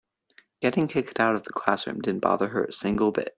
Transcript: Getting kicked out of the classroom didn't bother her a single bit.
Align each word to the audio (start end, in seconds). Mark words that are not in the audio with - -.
Getting 0.63 0.87
kicked 0.87 1.19
out 1.19 1.35
of 1.35 1.43
the 1.43 1.53
classroom 1.53 1.99
didn't 2.01 2.21
bother 2.23 2.47
her 2.47 2.65
a 2.65 2.73
single 2.73 3.11
bit. 3.11 3.29